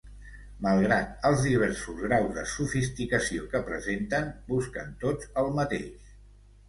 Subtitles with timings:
[0.67, 6.15] Malgrat els diversos graus de sofisticació que presenten, busquen tots el mateix.